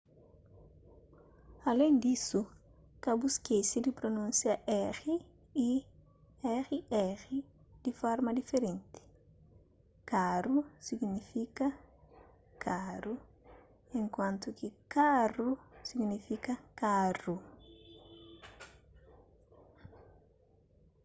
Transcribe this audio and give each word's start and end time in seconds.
alén 1.69 1.95
disu 2.03 2.41
ka 3.03 3.11
bu 3.19 3.27
skese 3.35 3.77
di 3.85 3.91
prunúnsia 3.97 4.53
r 4.95 5.01
y 5.67 5.69
rr 6.67 7.23
di 7.83 7.91
forma 8.01 8.29
diferenti 8.39 9.01
caro 10.11 10.57
signifika 10.87 11.67
karu 12.63 13.15
enkuantu 13.99 14.47
ki 14.59 14.69
carro 14.93 15.49
signifika 15.89 16.53
karu 16.81 17.35